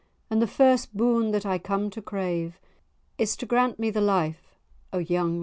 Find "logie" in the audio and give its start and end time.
5.35-5.39